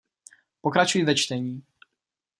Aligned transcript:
Pokračuj 0.61 1.03
ve 1.05 1.15
čtení. 1.15 1.63